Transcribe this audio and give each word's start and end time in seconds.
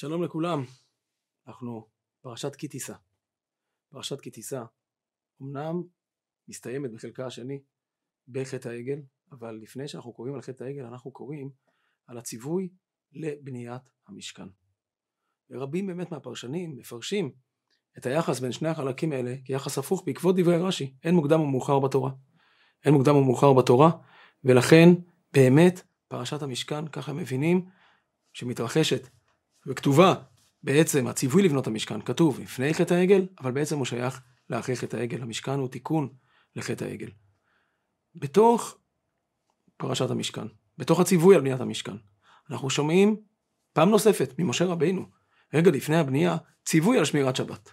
שלום 0.00 0.22
לכולם, 0.22 0.64
אנחנו 1.46 1.88
פרשת 2.20 2.56
כי 2.56 2.68
תישא. 2.68 2.94
פרשת 3.88 4.20
כי 4.20 4.30
תישא 4.30 4.62
אמנם 5.42 5.82
מסתיימת 6.48 6.92
בחלקה 6.92 7.26
השני 7.26 7.62
בחטא 8.28 8.68
העגל, 8.68 8.98
אבל 9.32 9.54
לפני 9.62 9.88
שאנחנו 9.88 10.12
קוראים 10.12 10.34
על 10.34 10.42
חטא 10.42 10.64
העגל 10.64 10.84
אנחנו 10.84 11.10
קוראים 11.10 11.50
על 12.06 12.18
הציווי 12.18 12.68
לבניית 13.12 13.82
המשכן. 14.06 14.48
ורבים 15.50 15.86
באמת 15.86 16.10
מהפרשנים 16.10 16.76
מפרשים 16.76 17.32
את 17.98 18.06
היחס 18.06 18.40
בין 18.40 18.52
שני 18.52 18.68
החלקים 18.68 19.12
האלה 19.12 19.34
כיחס 19.44 19.78
הפוך 19.78 20.02
בעקבות 20.06 20.36
דברי 20.36 20.58
רש"י, 20.58 20.94
אין 21.04 21.14
מוקדם 21.14 21.40
ומאוחר 21.40 21.78
בתורה. 21.78 22.10
אין 22.84 22.94
מוקדם 22.94 23.16
ומאוחר 23.16 23.52
בתורה, 23.52 23.90
ולכן 24.44 24.88
באמת 25.32 25.80
פרשת 26.08 26.42
המשכן, 26.42 26.88
ככה 26.88 27.12
מבינים, 27.12 27.68
שמתרחשת 28.32 29.08
וכתובה 29.66 30.14
בעצם 30.62 31.06
הציווי 31.06 31.42
לבנות 31.42 31.66
המשכן, 31.66 32.00
כתוב 32.00 32.40
לפני 32.40 32.74
חטא 32.74 32.94
העגל, 32.94 33.26
אבל 33.40 33.50
בעצם 33.50 33.76
הוא 33.76 33.84
שייך 33.84 34.20
לאחרי 34.50 34.76
חטא 34.76 34.96
העגל. 34.96 35.22
המשכן 35.22 35.58
הוא 35.58 35.68
תיקון 35.68 36.08
לחטא 36.56 36.84
העגל. 36.84 37.10
בתוך 38.14 38.78
פרשת 39.76 40.10
המשכן, 40.10 40.46
בתוך 40.78 41.00
הציווי 41.00 41.34
על 41.34 41.40
בניית 41.40 41.60
המשכן, 41.60 41.96
אנחנו 42.50 42.70
שומעים 42.70 43.16
פעם 43.72 43.90
נוספת 43.90 44.34
ממשה 44.38 44.64
רבינו, 44.64 45.06
רגע 45.54 45.70
לפני 45.70 45.96
הבנייה, 45.96 46.36
ציווי 46.64 46.98
על 46.98 47.04
שמירת 47.04 47.36
שבת. 47.36 47.70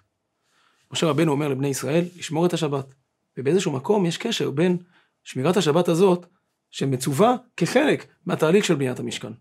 משה 0.92 1.08
רבנו 1.08 1.32
אומר 1.32 1.48
לבני 1.48 1.68
ישראל 1.68 2.06
לשמור 2.16 2.46
את 2.46 2.54
השבת, 2.54 2.94
ובאיזשהו 3.38 3.72
מקום 3.72 4.06
יש 4.06 4.18
קשר 4.18 4.52
בין 4.52 4.78
שמירת 5.24 5.58
השבת 5.58 5.88
הזאת, 5.88 6.26
שמצווה 6.72 7.36
כחלק 7.58 8.08
מהתהליך 8.26 8.66
של 8.66 8.76
בניית 8.76 9.00
המשכן. 9.00 9.34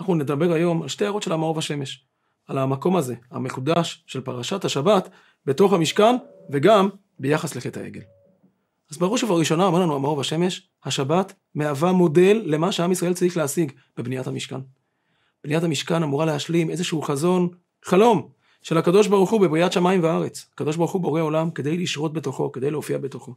אנחנו 0.00 0.14
נדבר 0.14 0.52
היום 0.52 0.82
על 0.82 0.88
שתי 0.88 1.04
הערות 1.04 1.22
של 1.22 1.32
המאור 1.32 1.54
בשמש, 1.54 2.04
על 2.46 2.58
המקום 2.58 2.96
הזה, 2.96 3.14
המקודש 3.30 4.04
של 4.06 4.20
פרשת 4.20 4.64
השבת, 4.64 5.08
בתוך 5.46 5.72
המשכן, 5.72 6.16
וגם 6.50 6.88
ביחס 7.18 7.56
לחטא 7.56 7.80
העגל. 7.80 8.00
אז 8.90 8.98
בראש 8.98 9.22
ובראשונה 9.22 9.64
אומר 9.64 9.80
לנו 9.80 9.96
המאור 9.96 10.16
בשמש, 10.16 10.68
השבת 10.84 11.32
מהווה 11.54 11.92
מודל 11.92 12.42
למה 12.44 12.72
שעם 12.72 12.92
ישראל 12.92 13.14
צריך 13.14 13.36
להשיג 13.36 13.72
בבניית 13.96 14.26
המשכן. 14.26 14.60
בניית 15.44 15.62
המשכן 15.62 16.02
אמורה 16.02 16.26
להשלים 16.26 16.70
איזשהו 16.70 17.02
חזון, 17.02 17.48
חלום, 17.84 18.28
של 18.62 18.78
הקדוש 18.78 19.06
ברוך 19.06 19.30
הוא 19.30 19.40
בבריאת 19.40 19.72
שמיים 19.72 20.02
וארץ. 20.02 20.46
הקדוש 20.52 20.76
ברוך 20.76 20.92
הוא 20.92 21.02
בורא 21.02 21.20
עולם 21.20 21.50
כדי 21.50 21.76
לשרות 21.76 22.12
בתוכו, 22.12 22.52
כדי 22.52 22.70
להופיע 22.70 22.98
בתוכו. 22.98 23.34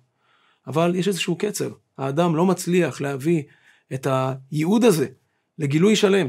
אבל 0.67 0.95
יש 0.95 1.07
איזשהו 1.07 1.37
קצר, 1.37 1.69
האדם 1.97 2.35
לא 2.35 2.45
מצליח 2.45 3.01
להביא 3.01 3.43
את 3.93 4.07
הייעוד 4.11 4.83
הזה 4.83 5.07
לגילוי 5.59 5.95
שלם. 5.95 6.27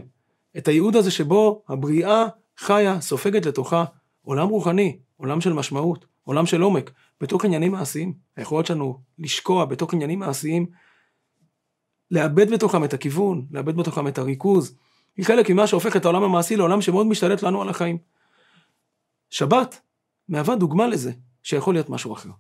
את 0.59 0.69
הייעוד 0.69 0.97
הזה 0.97 1.11
שבו 1.11 1.63
הבריאה 1.69 2.25
חיה, 2.57 3.01
סופגת 3.01 3.47
לתוכה 3.47 3.85
עולם 4.23 4.49
רוחני, 4.49 4.99
עולם 5.17 5.41
של 5.41 5.53
משמעות, 5.53 6.07
עולם 6.23 6.47
של 6.47 6.63
עומק, 6.63 6.91
בתוך 7.21 7.45
עניינים 7.45 7.73
מעשיים. 7.73 8.15
היכולת 8.37 8.67
שלנו 8.67 9.01
לשקוע 9.19 9.65
בתוך 9.65 9.95
עניינים 9.95 10.19
מעשיים, 10.19 10.67
לאבד 12.11 12.51
בתוכם 12.51 12.85
את 12.85 12.95
הכיוון, 12.95 13.47
לאבד 13.51 13.77
בתוכם 13.77 14.09
את 14.09 14.19
הריכוז, 14.19 14.77
היא 15.17 15.25
חלק 15.25 15.51
ממה 15.51 15.67
שהופך 15.67 15.97
את 15.97 16.05
העולם 16.05 16.23
המעשי 16.23 16.57
לעולם 16.57 16.81
שמאוד 16.81 17.07
משתלט 17.07 17.43
לנו 17.43 17.63
על 17.63 17.69
החיים. 17.69 17.99
שבת 19.31 19.81
מהווה 20.29 20.57
דוגמה 20.57 20.87
לזה 20.87 21.13
שיכול 21.43 21.75
להיות 21.75 21.91
משהו 21.91 22.13
אחר. 22.13 22.31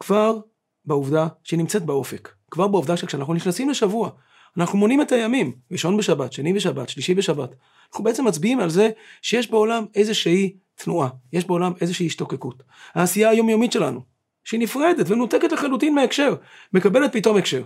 כבר 0.00 0.38
בעובדה 0.84 1.28
שנמצאת 1.42 1.84
באופק, 1.86 2.34
כבר 2.50 2.68
בעובדה 2.68 2.96
שכשאנחנו 2.96 3.34
נכנסים 3.34 3.70
לשבוע, 3.70 4.10
אנחנו 4.58 4.78
מונים 4.78 5.02
את 5.02 5.12
הימים, 5.12 5.52
ראשון 5.72 5.96
בשבת, 5.96 6.32
שני 6.32 6.52
בשבת, 6.52 6.88
שלישי 6.88 7.14
בשבת. 7.14 7.54
אנחנו 7.88 8.04
בעצם 8.04 8.24
מצביעים 8.24 8.60
על 8.60 8.70
זה 8.70 8.90
שיש 9.22 9.50
בעולם 9.50 9.84
איזושהי 9.94 10.56
תנועה, 10.74 11.08
יש 11.32 11.44
בעולם 11.44 11.72
איזושהי 11.80 12.06
השתוקקות. 12.06 12.62
העשייה 12.94 13.30
היומיומית 13.30 13.72
שלנו, 13.72 14.00
שהיא 14.44 14.60
נפרדת 14.60 15.10
ומנותקת 15.10 15.52
לחלוטין 15.52 15.94
מהקשר, 15.94 16.34
מקבלת 16.72 17.12
פתאום 17.12 17.36
הקשר. 17.36 17.62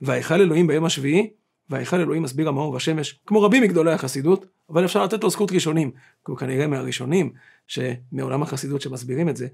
והיכל 0.00 0.40
אלוהים 0.40 0.66
ביום 0.66 0.84
השביעי, 0.84 1.30
והיכל 1.70 2.00
אלוהים 2.00 2.22
מסביר 2.22 2.48
המאור 2.48 2.72
והשמש, 2.72 3.20
כמו 3.26 3.42
רבים 3.42 3.62
מגדולי 3.62 3.92
החסידות, 3.92 4.46
אבל 4.70 4.84
אפשר 4.84 5.04
לתת 5.04 5.24
לו 5.24 5.30
זכות 5.30 5.52
ראשונים, 5.52 5.90
כי 5.90 6.30
הוא 6.30 6.38
כנראה 6.38 6.66
מהראשונים 6.66 7.32
שמעולם 7.66 8.42
החסידות 8.42 8.80
שמסבירים 8.80 9.28
את 9.28 9.36
זה, 9.36 9.46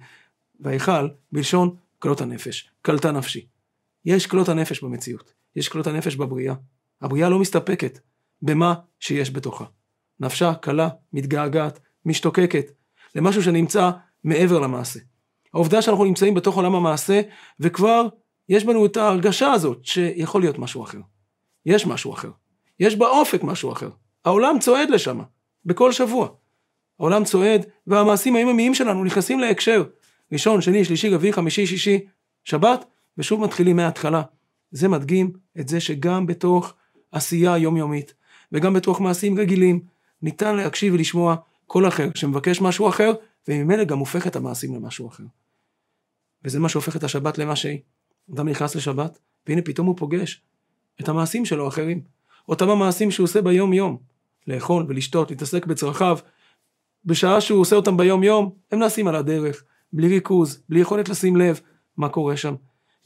והיכל 0.60 1.08
בלשון 1.32 1.76
כלות 1.98 2.20
הנפש, 2.20 2.70
קלטה 2.82 3.12
נפשי. 3.12 3.46
יש 4.04 4.26
כלות 4.26 4.48
הנפש 4.48 4.84
במציאות. 4.84 5.32
יש 5.56 5.68
כלות 5.68 5.86
הנפש 5.86 6.16
בבריאה. 6.16 6.54
הבריאה 7.02 7.28
לא 7.28 7.38
מסתפקת 7.38 7.98
במה 8.42 8.74
שיש 9.00 9.30
בתוכה. 9.30 9.64
נפשה 10.20 10.54
קלה, 10.54 10.88
מתגעגעת, 11.12 11.80
משתוקקת, 12.04 12.70
למשהו 13.14 13.42
שנמצא 13.42 13.90
מעבר 14.24 14.58
למעשה. 14.58 15.00
העובדה 15.54 15.82
שאנחנו 15.82 16.04
נמצאים 16.04 16.34
בתוך 16.34 16.56
עולם 16.56 16.74
המעשה, 16.74 17.20
וכבר 17.60 18.08
יש 18.48 18.64
בנו 18.64 18.86
את 18.86 18.96
ההרגשה 18.96 19.52
הזאת 19.52 19.84
שיכול 19.84 20.40
להיות 20.40 20.58
משהו 20.58 20.84
אחר. 20.84 20.98
יש 21.66 21.86
משהו 21.86 22.12
אחר. 22.12 22.30
יש 22.80 22.96
באופק 22.96 23.42
משהו 23.42 23.72
אחר. 23.72 23.90
העולם 24.24 24.58
צועד 24.60 24.90
לשם, 24.90 25.20
בכל 25.64 25.92
שבוע. 25.92 26.28
העולם 26.98 27.24
צועד, 27.24 27.66
והמעשים 27.86 28.36
היומיומיים 28.36 28.74
שלנו 28.74 29.04
נכנסים 29.04 29.40
להקשר. 29.40 29.84
ראשון, 30.32 30.60
שני, 30.60 30.84
שלישי, 30.84 31.08
רביעי, 31.08 31.32
חמישי, 31.32 31.66
שישי, 31.66 32.00
שבת, 32.44 32.84
ושוב 33.18 33.40
מתחילים 33.40 33.76
מההתחלה. 33.76 34.22
זה 34.70 34.88
מדגים 34.88 35.32
את 35.60 35.68
זה 35.68 35.80
שגם 35.80 36.26
בתוך 36.26 36.74
עשייה 37.12 37.58
יומיומית 37.58 38.14
וגם 38.52 38.74
בתוך 38.74 39.00
מעשים 39.00 39.38
רגילים 39.38 39.80
ניתן 40.22 40.56
להקשיב 40.56 40.94
ולשמוע 40.94 41.36
קול 41.66 41.88
אחר 41.88 42.08
שמבקש 42.14 42.60
משהו 42.60 42.88
אחר 42.88 43.12
וממילא 43.48 43.84
גם 43.84 43.98
הופך 43.98 44.26
את 44.26 44.36
המעשים 44.36 44.74
למשהו 44.74 45.08
אחר. 45.08 45.24
וזה 46.44 46.60
מה 46.60 46.68
שהופך 46.68 46.96
את 46.96 47.04
השבת 47.04 47.38
למה 47.38 47.56
שהיא. 47.56 47.78
אדם 48.34 48.48
נכנס 48.48 48.74
לשבת 48.74 49.18
והנה 49.46 49.62
פתאום 49.62 49.86
הוא 49.86 49.96
פוגש 49.96 50.42
את 51.00 51.08
המעשים 51.08 51.44
שלו 51.44 51.68
אחרים. 51.68 52.00
אותם 52.48 52.70
המעשים 52.70 53.10
שהוא 53.10 53.24
עושה 53.24 53.42
ביום 53.42 53.72
יום. 53.72 53.96
לאכול 54.46 54.84
ולשתות, 54.88 55.30
להתעסק 55.30 55.66
בצרכיו. 55.66 56.18
בשעה 57.04 57.40
שהוא 57.40 57.60
עושה 57.60 57.76
אותם 57.76 57.96
ביום 57.96 58.22
יום 58.22 58.50
הם 58.72 58.78
נעשים 58.78 59.08
על 59.08 59.16
הדרך, 59.16 59.64
בלי 59.92 60.08
ריכוז, 60.08 60.62
בלי 60.68 60.80
יכולת 60.80 61.08
לשים 61.08 61.36
לב 61.36 61.60
מה 61.96 62.08
קורה 62.08 62.36
שם. 62.36 62.54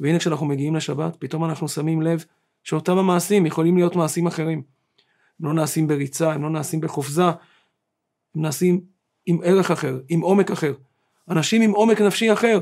והנה 0.01 0.19
כשאנחנו 0.19 0.47
מגיעים 0.47 0.75
לשבת, 0.75 1.17
פתאום 1.19 1.45
אנחנו 1.45 1.69
שמים 1.69 2.03
לב 2.03 2.25
שאותם 2.65 2.99
המעשים 2.99 3.47
יכולים 3.47 3.77
להיות 3.77 3.97
מעשים 3.97 4.27
אחרים. 4.27 4.63
הם 5.41 5.47
לא 5.47 5.55
נעשים 5.55 5.87
בריצה, 5.87 6.33
הם 6.33 6.43
לא 6.43 6.51
נעשים 6.51 6.81
בחופזה, 6.81 7.25
הם 7.25 8.43
נעשים 8.43 8.81
עם 9.27 9.39
ערך 9.45 9.71
אחר, 9.71 10.01
עם 10.09 10.21
עומק 10.21 10.51
אחר. 10.51 10.75
אנשים 11.31 11.63
עם 11.63 11.71
עומק 11.71 12.01
נפשי 12.01 12.33
אחר 12.33 12.61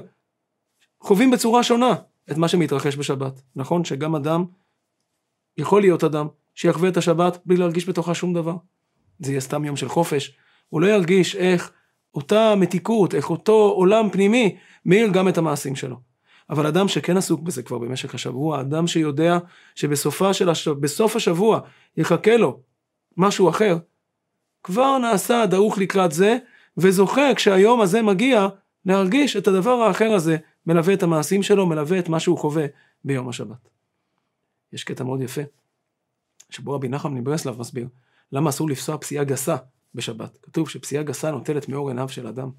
חווים 1.01 1.31
בצורה 1.31 1.63
שונה 1.63 1.95
את 2.31 2.37
מה 2.37 2.49
שמתרחש 2.49 2.97
בשבת. 2.97 3.43
נכון 3.57 3.85
שגם 3.85 4.15
אדם, 4.15 4.45
יכול 5.57 5.81
להיות 5.81 6.05
אדם, 6.05 6.27
שיחווה 6.55 6.89
את 6.89 6.97
השבת 6.97 7.39
בלי 7.47 7.57
להרגיש 7.57 7.89
בתוכה 7.89 8.15
שום 8.15 8.35
דבר. 8.35 8.57
זה 9.19 9.31
יהיה 9.31 9.41
סתם 9.41 9.65
יום 9.65 9.77
של 9.77 9.89
חופש. 9.89 10.37
הוא 10.69 10.81
לא 10.81 10.87
ירגיש 10.87 11.37
איך 11.37 11.73
אותה 12.15 12.55
מתיקות, 12.57 13.15
איך 13.15 13.31
אותו 13.31 13.53
עולם 13.53 14.11
פנימי 14.11 14.57
מאיר 14.87 15.09
גם 15.09 15.29
את 15.29 15.39
המעשים 15.39 15.77
שלו. 15.77 16.12
אבל 16.53 16.67
אדם 16.67 16.89
שכן 16.89 17.17
עסוק 17.17 17.41
בזה 17.41 17.63
כבר 17.63 17.79
במשך 17.79 18.15
השבוע, 18.15 18.61
אדם 18.61 18.87
שיודע 18.87 19.39
שבסופה 19.75 20.35
של 20.35 20.49
השבוע, 20.49 21.07
השבוע 21.17 21.61
יחכה 21.97 22.37
לו 22.37 22.61
משהו 23.17 23.49
אחר, 23.49 23.79
כבר 24.63 24.99
נעשה 24.99 25.47
דרוך 25.47 25.79
לקראת 25.79 26.13
זה, 26.13 26.39
וזוכה 26.77 27.35
כשהיום 27.37 27.81
הזה 27.81 28.03
מגיע 28.03 28.49
להרגיש 28.85 29.37
את 29.37 29.49
הדבר 29.49 29.71
האחר 29.71 30.13
הזה 30.13 30.37
מלווה 30.67 30.95
את 30.95 31.03
המעשים 31.03 31.43
שלו, 31.43 31.67
מלווה 31.67 31.99
את 31.99 32.09
מה 32.09 32.21
שהוא 32.21 32.39
חווה 32.39 32.67
ביום 33.05 33.29
השבת. 33.29 33.69
יש 34.73 34.85
קטע 34.85 35.05
מאוד 35.05 35.21
יפה, 35.23 35.43
שבו 36.51 36.73
רבי 36.73 36.89
נחמן 36.89 37.15
מברסלב 37.15 37.61
מסביר 37.61 37.89
למה 38.33 38.51
אסור 38.51 38.71
לפסוע 38.71 38.99
פסיעה 38.99 39.25
גסה 39.25 39.57
בשבת. 39.95 40.39
כתוב 40.43 40.69
שפסיעה 40.69 41.03
גסה 41.03 41.31
נוטלת 41.31 41.69
מאור 41.69 41.89
עיניו 41.89 42.09
של 42.09 42.27
אדם. 42.27 42.51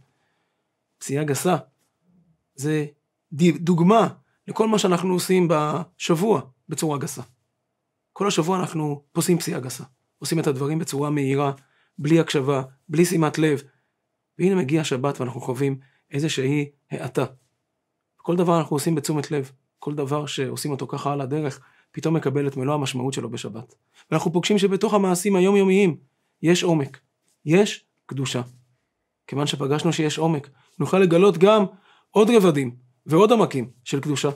פסיעה 0.97 1.23
גסה 1.23 1.56
זה 2.56 2.85
דוגמה 3.59 4.07
לכל 4.47 4.68
מה 4.68 4.80
שאנחנו 4.80 5.13
עושים 5.13 5.47
בשבוע 5.50 6.41
בצורה 6.69 6.97
גסה. 6.97 7.21
כל 8.13 8.27
השבוע 8.27 8.59
אנחנו 8.59 9.03
פוסעים 9.12 9.38
פסיעה 9.38 9.59
גסה. 9.59 9.83
עושים 10.19 10.39
את 10.39 10.47
הדברים 10.47 10.80
בצורה 10.80 11.09
מהירה, 11.09 11.51
בלי 11.97 12.19
הקשבה, 12.19 12.62
בלי 12.89 13.06
שימת 13.06 13.38
לב. 13.38 13.62
והנה 14.39 14.56
מגיע 14.56 14.81
השבת 14.81 15.21
ואנחנו 15.21 15.41
חווים 15.41 15.80
איזושהי 16.12 16.69
האטה. 16.91 17.25
כל 18.18 18.35
דבר 18.35 18.57
אנחנו 18.57 18.75
עושים 18.75 18.95
בתשומת 18.95 19.31
לב. 19.31 19.51
כל 19.80 19.95
דבר 19.95 20.25
שעושים 20.25 20.71
אותו 20.71 20.88
ככה 20.88 21.13
על 21.13 21.21
הדרך, 21.21 21.59
פתאום 21.91 22.15
מקבל 22.15 22.47
את 22.47 22.57
מלוא 22.57 22.74
המשמעות 22.74 23.13
שלו 23.13 23.30
בשבת. 23.30 23.75
ואנחנו 24.12 24.33
פוגשים 24.33 24.57
שבתוך 24.57 24.94
המעשים 24.94 25.35
היומיומיים 25.35 25.97
יש 26.41 26.63
עומק, 26.63 27.00
יש 27.45 27.85
קדושה. 28.06 28.41
כיוון 29.27 29.47
שפגשנו 29.47 29.94
שיש 29.94 30.18
עומק, 30.18 30.50
נוכל 30.80 31.00
לגלות 31.00 31.38
גם 31.38 31.65
עוד 32.12 32.30
רבדים 32.30 32.75
ועוד 33.05 33.31
עמקים 33.31 33.71
של 33.83 34.00
קדושה. 34.00 34.29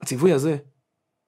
הציווי 0.00 0.32
הזה 0.32 0.56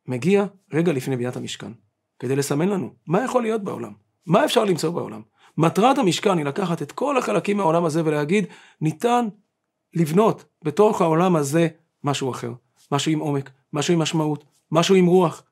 מגיע 0.06 0.46
רגע 0.72 0.92
לפני 0.92 1.16
בניית 1.16 1.36
המשכן, 1.36 1.72
כדי 2.18 2.36
לסמן 2.36 2.68
לנו 2.68 2.94
מה 3.06 3.24
יכול 3.24 3.42
להיות 3.42 3.64
בעולם, 3.64 3.92
מה 4.26 4.44
אפשר 4.44 4.64
למצוא 4.64 4.90
בעולם? 4.90 5.22
מטרת 5.58 5.98
המשכן 5.98 6.38
היא 6.38 6.46
לקחת 6.46 6.82
את 6.82 6.92
כל 6.92 7.18
החלקים 7.18 7.56
מהעולם 7.56 7.84
הזה 7.84 8.02
ולהגיד, 8.04 8.46
ניתן 8.80 9.28
לבנות 9.94 10.44
בתוך 10.64 11.00
העולם 11.00 11.36
הזה 11.36 11.68
משהו 12.04 12.30
אחר, 12.30 12.52
משהו 12.92 13.12
עם 13.12 13.18
עומק, 13.18 13.50
משהו 13.72 13.94
עם 13.94 14.00
משמעות, 14.00 14.44
משהו 14.72 14.94
עם 14.94 15.06
רוח. 15.06 15.42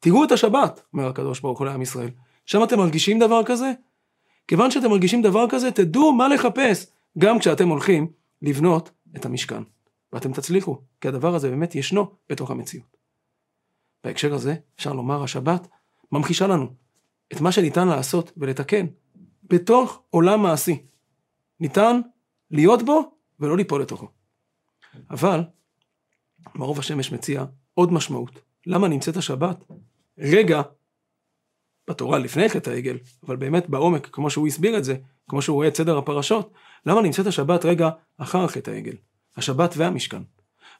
תראו 0.00 0.24
את 0.24 0.32
השבת, 0.32 0.80
אומר 0.92 1.08
הקדוש 1.08 1.40
ברוך 1.40 1.58
הוא 1.58 1.66
לעם 1.66 1.82
ישראל. 1.82 2.10
שם 2.46 2.64
אתם 2.64 2.78
מרגישים 2.78 3.18
דבר 3.18 3.44
כזה? 3.44 3.72
כיוון 4.48 4.70
שאתם 4.70 4.90
מרגישים 4.90 5.22
דבר 5.22 5.46
כזה, 5.48 5.70
תדעו 5.70 6.12
מה 6.12 6.28
לחפש, 6.28 6.86
גם 7.18 7.38
כשאתם 7.38 7.68
הולכים 7.68 8.10
לבנות 8.42 8.90
את 9.16 9.24
המשכן. 9.24 9.62
ואתם 10.12 10.32
תצליחו, 10.32 10.80
כי 11.00 11.08
הדבר 11.08 11.34
הזה 11.34 11.50
באמת 11.50 11.74
ישנו 11.74 12.14
בתוך 12.28 12.50
המציאות. 12.50 12.96
בהקשר 14.04 14.34
הזה, 14.34 14.54
אפשר 14.76 14.92
לומר, 14.92 15.22
השבת 15.22 15.68
ממחישה 16.12 16.46
לנו 16.46 16.74
את 17.32 17.40
מה 17.40 17.52
שניתן 17.52 17.88
לעשות 17.88 18.32
ולתקן 18.36 18.86
בתוך 19.42 20.02
עולם 20.10 20.42
מעשי. 20.42 20.86
ניתן 21.60 22.00
להיות 22.50 22.82
בו 22.82 23.12
ולא 23.40 23.56
ליפול 23.56 23.82
לתוכו. 23.82 24.08
אבל, 25.10 25.40
מערוב 26.54 26.78
השמש 26.78 27.12
מציע 27.12 27.44
עוד 27.74 27.92
משמעות. 27.92 28.40
למה 28.66 28.88
נמצאת 28.88 29.16
השבת 29.16 29.64
רגע 30.18 30.62
בתורה 31.90 32.18
לפני 32.18 32.48
חטא 32.48 32.70
העגל, 32.70 32.98
אבל 33.26 33.36
באמת 33.36 33.68
בעומק, 33.68 34.06
כמו 34.12 34.30
שהוא 34.30 34.46
הסביר 34.46 34.78
את 34.78 34.84
זה, 34.84 34.96
כמו 35.30 35.42
שהוא 35.42 35.54
רואה 35.54 35.68
את 35.68 35.76
סדר 35.76 35.98
הפרשות, 35.98 36.52
למה 36.86 37.02
נמצאת 37.02 37.26
השבת 37.26 37.64
רגע 37.64 37.90
אחר 38.18 38.46
חטא 38.46 38.70
העגל? 38.70 38.94
השבת 39.36 39.74
והמשכן. 39.76 40.22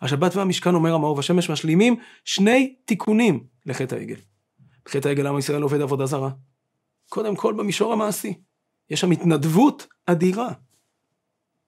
השבת 0.01 0.37
והמשכן, 0.37 0.75
אומר 0.75 0.95
המאור 0.95 1.17
והשמש, 1.17 1.51
משלימים 1.51 1.97
שני 2.25 2.75
תיקונים 2.85 3.45
לחטא 3.67 3.95
העגל. 3.95 4.17
בחטא 4.85 5.09
העגל 5.09 5.27
עם 5.27 5.39
ישראל 5.39 5.63
עובד 5.63 5.81
עבודה 5.81 6.07
זרה. 6.07 6.31
קודם 7.09 7.37
כל 7.37 7.55
במישור 7.55 7.93
המעשי. 7.93 8.35
יש 8.91 9.01
שם 9.01 9.11
התנדבות 9.11 9.87
אדירה. 10.07 10.49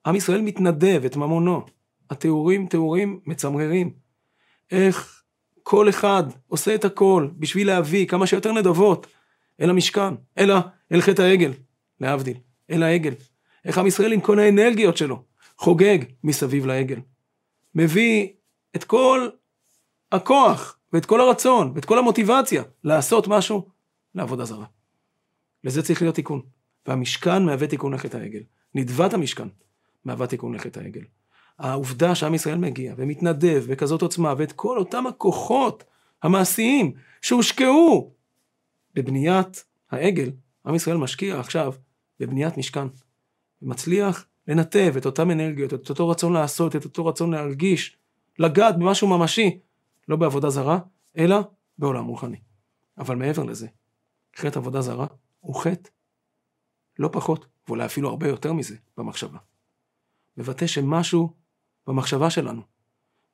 עם 0.05 0.15
ישראל 0.15 0.41
מתנדב 0.41 1.01
את 1.05 1.15
ממונו. 1.15 1.65
התיאורים 2.09 2.67
תיאורים 2.67 3.19
מצמררים. 3.25 3.93
איך 4.71 5.23
כל 5.63 5.89
אחד 5.89 6.23
עושה 6.47 6.75
את 6.75 6.85
הכל 6.85 7.27
בשביל 7.37 7.67
להביא 7.67 8.07
כמה 8.07 8.27
שיותר 8.27 8.51
נדבות 8.51 9.07
אל 9.61 9.69
המשכן, 9.69 10.13
אלא 10.37 10.55
אל 10.91 11.01
חטא 11.01 11.21
העגל, 11.21 11.53
להבדיל, 11.99 12.37
אל 12.73 12.83
העגל. 12.83 13.13
איך 13.65 13.77
עם 13.77 13.87
ישראל 13.87 14.11
עם 14.11 14.21
כל 14.21 14.39
האנרגיות 14.39 14.97
שלו 14.97 15.23
חוגג 15.57 15.97
מסביב 16.23 16.65
לעגל. 16.65 16.99
מביא 17.75 18.27
את 18.75 18.83
כל 18.83 19.29
הכוח 20.11 20.77
ואת 20.93 21.05
כל 21.05 21.21
הרצון 21.21 21.71
ואת 21.75 21.85
כל 21.85 21.99
המוטיבציה 21.99 22.63
לעשות 22.83 23.27
משהו 23.27 23.69
לעבודה 24.15 24.45
זרה. 24.45 24.65
לזה 25.63 25.83
צריך 25.83 26.01
להיות 26.01 26.15
תיקון. 26.15 26.41
והמשכן 26.87 27.45
מהווה 27.45 27.67
תיקון 27.67 27.93
לחטא 27.93 28.17
העגל. 28.17 28.43
נדבת 28.75 29.13
המשכן 29.13 29.47
מהווה 30.05 30.27
תיקון 30.27 30.55
לחטא 30.55 30.79
העגל. 30.79 31.03
העובדה 31.59 32.15
שעם 32.15 32.33
ישראל 32.33 32.57
מגיע 32.57 32.93
ומתנדב 32.97 33.65
בכזאת 33.69 34.01
עוצמה 34.01 34.33
ואת 34.37 34.51
כל 34.51 34.77
אותם 34.77 35.07
הכוחות 35.07 35.83
המעשיים 36.23 36.93
שהושקעו 37.21 38.13
בבניית 38.93 39.63
העגל, 39.91 40.31
עם 40.65 40.75
ישראל 40.75 40.97
משקיע 40.97 41.39
עכשיו 41.39 41.73
בבניית 42.19 42.57
משכן. 42.57 42.87
ומצליח 43.61 44.25
לנתב 44.47 44.93
את 44.97 45.05
אותם 45.05 45.31
אנרגיות, 45.31 45.73
את 45.73 45.89
אותו 45.89 46.09
רצון 46.09 46.33
לעשות, 46.33 46.75
את 46.75 46.83
אותו 46.83 47.05
רצון 47.05 47.31
להרגיש, 47.31 47.97
לגעת 48.39 48.77
במשהו 48.77 49.07
ממשי, 49.07 49.59
לא 50.07 50.15
בעבודה 50.15 50.49
זרה, 50.49 50.79
אלא 51.17 51.39
בעולם 51.77 52.05
רוחני. 52.05 52.37
אבל 52.97 53.15
מעבר 53.15 53.43
לזה, 53.43 53.67
חטא 54.35 54.59
עבודה 54.59 54.81
זרה 54.81 55.07
הוא 55.39 55.55
חטא 55.55 55.89
לא 56.99 57.09
פחות, 57.11 57.45
ואולי 57.67 57.85
אפילו 57.85 58.09
הרבה 58.09 58.27
יותר 58.27 58.53
מזה, 58.53 58.75
במחשבה. 58.97 59.37
מבטא 60.37 60.67
שמשהו 60.67 61.33
במחשבה 61.87 62.29
שלנו, 62.29 62.61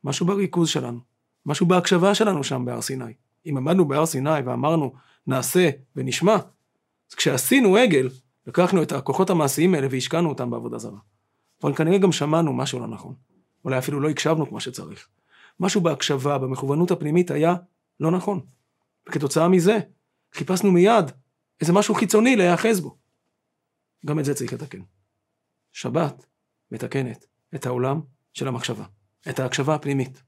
משהו 0.04 0.26
בריכוז 0.26 0.70
שלנו, 0.70 1.00
משהו 1.46 1.66
בהקשבה 1.66 2.16
שלנו 2.16 2.44
שם 2.44 2.66
בהר 2.66 2.82
סיני. 2.82 3.14
אם 3.46 3.58
עמדנו 3.58 3.88
בהר 3.88 4.06
סיני 4.06 4.40
ואמרנו 4.46 4.94
נעשה 5.28 5.70
ונשמע, 5.96 6.36
אז 7.10 7.16
כשעשינו 7.16 7.76
עגל, 7.78 8.10
לקחנו 8.50 8.84
את 8.84 8.92
הכוחות 8.92 9.30
המעשיים 9.30 9.74
האלה 9.74 9.88
והשקענו 9.92 10.30
אותם 10.30 10.50
בעבודה 10.50 10.78
זרה. 10.78 11.00
אבל 11.64 11.76
כנראה 11.76 11.98
גם 11.98 12.12
שמענו 12.12 12.54
משהו 12.54 12.80
לא 12.80 12.88
נכון. 12.88 13.14
אולי 13.66 13.78
אפילו 13.78 14.00
לא 14.00 14.10
הקשבנו 14.10 14.50
כמו 14.50 14.60
שצריך. 14.60 15.08
משהו 15.60 15.82
בהקשבה, 15.82 16.38
במכוונות 16.38 16.92
הפנימית 16.92 17.32
היה 17.32 17.56
לא 18.00 18.12
נכון. 18.12 18.40
וכתוצאה 19.10 19.48
מזה, 19.48 19.80
חיפשנו 20.34 20.72
מיד 20.72 21.12
איזה 21.62 21.74
משהו 21.74 21.96
חיצוני 21.96 22.36
להיאחז 22.36 22.80
בו. 22.80 22.98
גם 24.06 24.20
את 24.20 24.26
זה 24.26 24.34
צריך 24.34 24.54
לתקן. 24.54 24.82
שבת 25.74 26.26
מתקנת 26.72 27.26
את 27.56 27.66
העולם 27.66 28.02
של 28.34 28.48
המחשבה, 28.48 28.86
את 29.30 29.40
ההקשבה 29.40 29.76
הפנימית. 29.76 30.24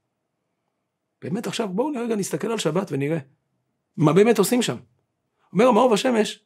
באמת 1.22 1.48
עכשיו 1.48 1.70
בואו 1.70 1.88
רגע 2.04 2.16
נסתכל 2.16 2.52
על 2.52 2.58
שבת 2.58 2.92
ונראה 2.92 3.20
מה 3.98 4.14
באמת 4.14 4.40
עושים 4.40 4.62
שם. 4.62 4.78
אומר 5.54 5.68
המאור 5.68 5.94
בשמש, 5.94 6.46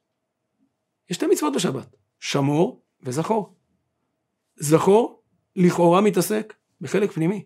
יש 1.09 1.15
שתי 1.17 1.27
מצוות 1.27 1.53
בשבת, 1.55 1.95
שמור 2.19 2.83
וזכור. 3.01 3.55
זכור 4.55 5.21
לכאורה 5.55 6.01
מתעסק 6.01 6.53
בחלק 6.81 7.11
פנימי, 7.11 7.45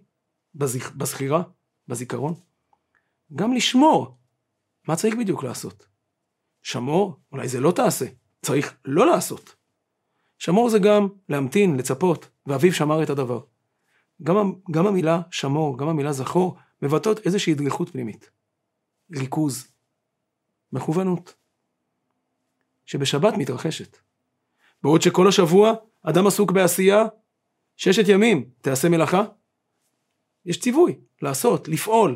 בזכ... 0.55 0.91
בזכירה, 0.91 1.43
בזיכרון. 1.87 2.33
גם 3.35 3.53
לשמור, 3.53 4.17
מה 4.87 4.95
צריך 4.95 5.15
בדיוק 5.15 5.43
לעשות? 5.43 5.87
שמור, 6.61 7.19
אולי 7.31 7.47
זה 7.47 7.59
לא 7.59 7.71
תעשה, 7.71 8.05
צריך 8.41 8.77
לא 8.85 9.05
לעשות. 9.05 9.55
שמור 10.37 10.69
זה 10.69 10.79
גם 10.79 11.07
להמתין, 11.29 11.77
לצפות, 11.77 12.29
ואביו 12.45 12.73
שמר 12.73 13.03
את 13.03 13.09
הדבר. 13.09 13.41
גם, 14.23 14.53
גם 14.71 14.87
המילה 14.87 15.21
שמור, 15.31 15.77
גם 15.77 15.87
המילה 15.87 16.13
זכור, 16.13 16.57
מבטאות 16.81 17.19
איזושהי 17.25 17.53
דריכות 17.53 17.89
פנימית. 17.89 18.29
ריכוז, 19.15 19.67
מכוונות, 20.71 21.35
שבשבת 22.89 23.33
מתרחשת. 23.37 23.97
בעוד 24.83 25.01
שכל 25.01 25.27
השבוע 25.27 25.73
אדם 26.03 26.27
עסוק 26.27 26.51
בעשייה, 26.51 27.03
ששת 27.75 28.03
ימים 28.07 28.49
תעשה 28.61 28.89
מלאכה, 28.89 29.23
יש 30.45 30.59
ציווי 30.59 30.99
לעשות, 31.21 31.67
לפעול, 31.67 32.15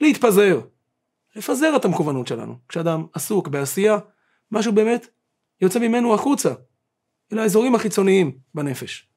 להתפזר, 0.00 0.60
לפזר 1.36 1.76
את 1.76 1.84
המכוונות 1.84 2.26
שלנו. 2.26 2.58
כשאדם 2.68 3.06
עסוק 3.12 3.48
בעשייה, 3.48 3.98
משהו 4.50 4.72
באמת 4.72 5.06
יוצא 5.60 5.78
ממנו 5.78 6.14
החוצה, 6.14 6.54
אל 7.32 7.38
האזורים 7.38 7.74
החיצוניים 7.74 8.38
בנפש. 8.54 9.08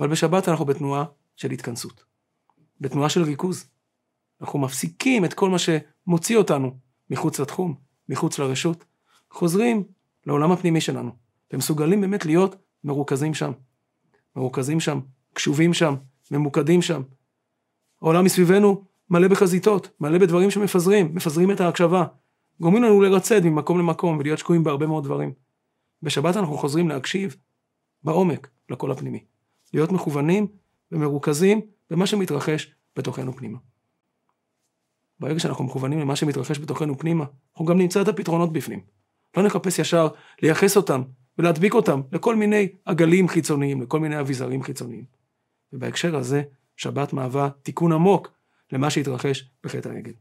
אבל 0.00 0.08
בשבת 0.08 0.48
אנחנו 0.48 0.64
בתנועה 0.64 1.04
של 1.36 1.50
התכנסות, 1.50 2.04
בתנועה 2.80 3.08
של 3.08 3.22
ריכוז. 3.22 3.70
אנחנו 4.40 4.58
מפסיקים 4.58 5.24
את 5.24 5.34
כל 5.34 5.50
מה 5.50 5.56
שמוציא 5.58 6.36
אותנו 6.36 6.78
מחוץ 7.10 7.40
לתחום, 7.40 7.74
מחוץ 8.08 8.38
לרשות, 8.38 8.84
חוזרים 9.30 9.84
לעולם 10.26 10.52
הפנימי 10.52 10.80
שלנו, 10.80 11.10
ומסוגלים 11.52 12.00
באמת 12.00 12.26
להיות 12.26 12.56
מרוכזים 12.84 13.34
שם. 13.34 13.52
מרוכזים 14.36 14.80
שם, 14.80 15.00
קשובים 15.32 15.74
שם, 15.74 15.94
ממוקדים 16.30 16.82
שם. 16.82 17.02
העולם 18.02 18.24
מסביבנו 18.24 18.84
מלא 19.10 19.28
בחזיתות, 19.28 19.90
מלא 20.00 20.18
בדברים 20.18 20.50
שמפזרים, 20.50 21.14
מפזרים 21.14 21.50
את 21.50 21.60
ההקשבה, 21.60 22.04
גורמים 22.60 22.82
לנו 22.82 23.00
לרצד 23.02 23.44
ממקום 23.44 23.78
למקום 23.78 24.18
ולהיות 24.18 24.38
שקועים 24.38 24.64
בהרבה 24.64 24.86
מאוד 24.86 25.04
דברים. 25.04 25.32
בשבת 26.02 26.36
אנחנו 26.36 26.58
חוזרים 26.58 26.88
להקשיב 26.88 27.36
בעומק 28.04 28.48
לקול 28.70 28.92
הפנימי. 28.92 29.24
להיות 29.74 29.92
מכוונים 29.92 30.46
ומרוכזים 30.92 31.60
במה 31.90 32.06
שמתרחש 32.06 32.74
בתוכנו 32.96 33.36
פנימה. 33.36 33.58
ברגע 35.20 35.38
שאנחנו 35.38 35.64
מכוונים 35.64 35.98
למה 35.98 36.16
שמתרחש 36.16 36.58
בתוכנו 36.58 36.98
פנימה, 36.98 37.24
אנחנו 37.52 37.64
גם 37.64 37.78
נמצא 37.78 38.02
את 38.02 38.08
הפתרונות 38.08 38.52
בפנים. 38.52 38.80
לא 39.36 39.42
נחפש 39.42 39.78
ישר 39.78 40.08
לייחס 40.42 40.76
אותם 40.76 41.02
ולהדביק 41.38 41.74
אותם 41.74 42.00
לכל 42.12 42.36
מיני 42.36 42.68
עגלים 42.84 43.28
חיצוניים, 43.28 43.82
לכל 43.82 44.00
מיני 44.00 44.20
אביזרים 44.20 44.62
חיצוניים. 44.62 45.04
ובהקשר 45.72 46.16
הזה, 46.16 46.42
שבת 46.76 47.12
מהווה 47.12 47.48
תיקון 47.62 47.92
עמוק 47.92 48.28
למה 48.72 48.90
שהתרחש 48.90 49.50
בחטא 49.64 49.88
העגל. 49.88 50.12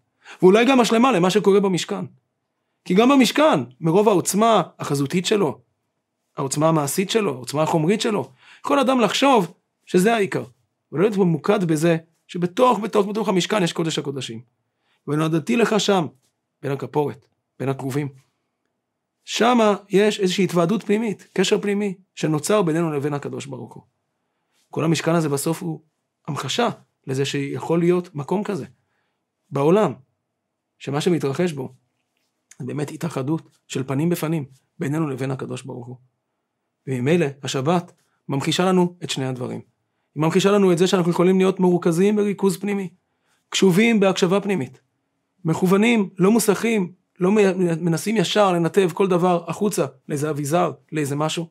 ואולי 0.42 0.66
גם 0.66 0.80
השלמה 0.80 1.12
למה 1.12 1.30
שקורה 1.30 1.60
במשכן. 1.60 2.06
כי 2.86 2.94
גם 2.94 3.10
במשכן, 3.10 3.60
מרוב 3.82 4.10
העוצמה 4.10 4.64
החזותית 4.80 5.26
שלו, 5.26 5.62
העוצמה 6.38 6.70
המעשית 6.70 7.10
שלו, 7.10 7.34
העוצמה 7.34 7.64
החומרית 7.64 8.02
שלו, 8.02 8.32
יכול 8.66 8.80
אדם 8.80 9.00
לחשוב 9.00 9.54
שזה 9.86 10.16
העיקר, 10.16 10.44
ולא 10.92 11.02
להיות 11.02 11.18
ממוקד 11.18 11.64
בזה 11.64 11.98
שבתוך, 12.28 12.80
בתוך, 12.80 13.08
בתוך 13.08 13.30
המשכן 13.30 13.64
יש 13.64 13.74
קודש 13.74 14.00
הקודשים. 14.00 14.42
ונודעתי 15.08 15.56
לך 15.56 15.80
שם, 15.80 16.08
בין 16.62 16.72
הכפורת, 16.72 17.28
בין 17.60 17.70
הכרובים. 17.70 18.10
שמה 19.30 19.76
יש 19.90 20.20
איזושהי 20.20 20.44
התוועדות 20.44 20.84
פנימית, 20.84 21.28
קשר 21.34 21.62
פנימי, 21.62 21.94
שנוצר 22.16 22.62
בינינו 22.62 22.92
לבין 22.92 23.14
הקדוש 23.14 23.46
ברוך 23.46 23.74
הוא. 23.74 23.84
כל 24.70 24.84
המשכן 24.84 25.16
הזה 25.16 25.30
בסוף 25.30 25.64
הוא 25.64 25.82
המחשה 26.28 26.70
לזה 27.08 27.26
שיכול 27.26 27.80
להיות 27.80 28.16
מקום 28.16 28.44
כזה, 28.44 28.66
בעולם, 29.50 29.94
שמה 30.78 31.02
שמתרחש 31.02 31.52
בו 31.52 31.74
זה 32.60 32.66
באמת 32.66 32.92
התאחדות 32.92 33.58
של 33.68 33.84
פנים 33.84 34.10
בפנים 34.10 34.46
בינינו 34.80 35.08
לבין 35.08 35.32
הקדוש 35.32 35.62
ברוך 35.62 35.88
הוא. 35.88 35.98
וממילא 36.88 37.26
השבת 37.44 37.92
ממחישה 38.30 38.66
לנו 38.66 38.98
את 39.04 39.10
שני 39.10 39.26
הדברים. 39.26 39.62
היא 40.16 40.24
ממחישה 40.24 40.52
לנו 40.52 40.72
את 40.72 40.78
זה 40.78 40.88
שאנחנו 40.88 41.12
יכולים 41.12 41.38
להיות 41.38 41.60
מרוכזים 41.60 42.16
בריכוז 42.16 42.58
פנימי, 42.58 42.90
קשובים 43.50 44.00
בהקשבה 44.00 44.42
פנימית, 44.42 44.80
מכוונים, 45.46 46.10
לא 46.18 46.32
מוסכים, 46.32 46.94
לא 47.20 47.32
מנסים 47.82 48.18
ישר 48.18 48.52
לנתב 48.52 48.90
כל 48.94 49.08
דבר 49.08 49.44
החוצה 49.48 49.86
לאיזה 50.10 50.30
אביזר, 50.30 50.72
לאיזה 50.92 51.16
משהו. 51.16 51.48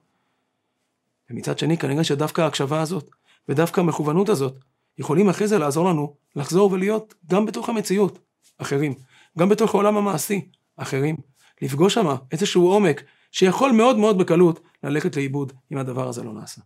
ומצד 1.30 1.58
שני 1.58 1.78
כנראה 1.78 2.04
שדווקא 2.04 2.40
ההקשבה 2.40 2.80
הזאת 2.80 3.10
ודווקא 3.48 3.80
המכוונות 3.80 4.28
הזאת 4.28 4.54
יכולים 4.98 5.28
אחרי 5.28 5.48
זה 5.48 5.58
לעזור 5.58 5.88
לנו 5.88 6.16
לחזור 6.36 6.72
ולהיות 6.72 7.14
גם 7.30 7.46
בתוך 7.46 7.68
המציאות 7.68 8.18
אחרים, 8.58 8.94
גם 9.38 9.48
בתוך 9.48 9.74
העולם 9.74 9.96
המעשי 9.96 10.48
אחרים, 10.76 11.16
לפגוש 11.62 11.94
שם 11.94 12.14
איזשהו 12.32 12.68
עומק 12.68 13.02
שיכול 13.32 13.72
מאוד 13.72 13.98
מאוד 13.98 14.18
בקלות 14.18 14.60
ללכת 14.84 15.16
לאיבוד 15.16 15.52
אם 15.72 15.78
הדבר 15.78 16.08
הזה 16.08 16.22
לא 16.22 16.32
נעשה. 16.32 16.60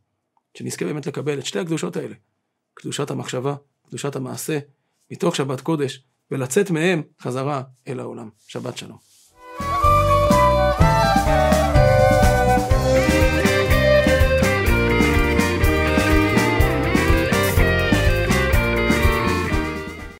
שנזכה 0.54 0.84
באמת 0.84 1.06
לקבל 1.06 1.38
את 1.38 1.46
שתי 1.46 1.58
הקדושות 1.58 1.96
האלה, 1.96 2.14
קדושת 2.74 3.10
המחשבה, 3.10 3.54
קדושת 3.88 4.16
המעשה, 4.16 4.58
מתוך 5.10 5.36
שבת 5.36 5.60
קודש, 5.60 6.04
ולצאת 6.30 6.70
מהם 6.70 7.02
חזרה 7.20 7.62
אל 7.88 8.00
העולם. 8.00 8.28
שבת 8.46 8.76
שלום. 8.76 9.09